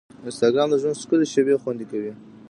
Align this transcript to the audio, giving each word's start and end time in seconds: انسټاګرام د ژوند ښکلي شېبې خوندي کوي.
انسټاګرام 0.25 0.67
د 0.71 0.75
ژوند 0.81 0.99
ښکلي 1.01 1.25
شېبې 1.33 1.61
خوندي 1.61 1.85
کوي. 1.91 2.11